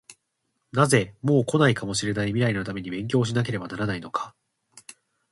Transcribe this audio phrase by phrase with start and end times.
[0.71, 4.33] なぜ、もう来ないかもしれない未来のために勉強しなければならないのか？